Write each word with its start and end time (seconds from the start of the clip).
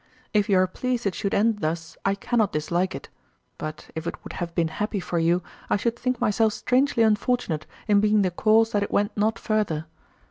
If 0.33 0.49
you 0.49 0.57
are 0.57 0.65
pleased 0.65 1.05
it 1.05 1.13
should 1.13 1.35
end 1.35 1.59
thus, 1.59 1.95
I 2.03 2.15
cannot 2.15 2.51
dislike 2.53 2.95
it; 2.95 3.07
but 3.59 3.91
if 3.93 4.07
it 4.07 4.23
would 4.23 4.33
have 4.33 4.55
been 4.55 4.69
happy 4.69 4.99
for 4.99 5.19
you, 5.19 5.43
I 5.69 5.77
should 5.77 5.95
think 5.95 6.19
myself 6.19 6.53
strangely 6.53 7.03
unfortunate 7.03 7.67
in 7.87 7.99
being 7.99 8.23
the 8.23 8.31
cause 8.31 8.71
that 8.71 8.81
it 8.81 8.89
went 8.89 9.15
not 9.15 9.37
further. 9.37 9.85